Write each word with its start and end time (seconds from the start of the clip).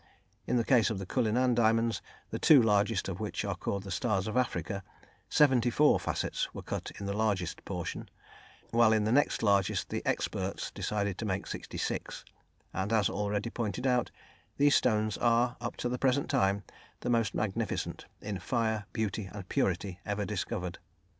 In 0.47 0.57
the 0.57 0.63
case 0.63 0.89
of 0.89 0.97
the 0.97 1.05
Cullinan 1.05 1.53
diamonds, 1.53 2.01
the 2.31 2.39
two 2.39 2.59
largest 2.59 3.07
of 3.07 3.19
which 3.19 3.45
are 3.45 3.53
called 3.53 3.83
the 3.83 3.91
Stars 3.91 4.27
of 4.27 4.35
Africa, 4.35 4.81
74 5.29 5.99
facets 5.99 6.51
were 6.55 6.63
cut 6.63 6.89
in 6.99 7.05
the 7.05 7.13
largest 7.13 7.63
portion, 7.65 8.09
while 8.71 8.93
in 8.93 9.03
the 9.03 9.11
next 9.11 9.43
largest 9.43 9.89
the 9.89 10.03
experts 10.03 10.71
decided 10.71 11.19
to 11.19 11.25
make 11.25 11.45
66, 11.45 12.25
and, 12.73 12.91
as 12.91 13.11
already 13.11 13.51
pointed 13.51 13.85
out, 13.85 14.09
these 14.57 14.73
stones 14.73 15.19
are, 15.19 15.55
up 15.61 15.77
to 15.77 15.87
the 15.87 15.99
present 15.99 16.31
time, 16.31 16.63
the 17.01 17.09
most 17.11 17.35
magnificent 17.35 18.07
in 18.21 18.39
fire, 18.39 18.85
beauty 18.93 19.29
and 19.31 19.49
purity 19.49 19.99
ever 20.03 20.25
discovered. 20.25 20.79